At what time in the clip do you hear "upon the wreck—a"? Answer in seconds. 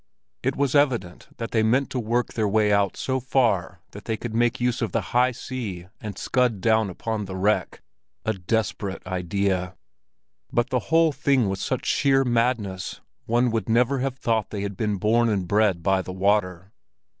6.89-8.33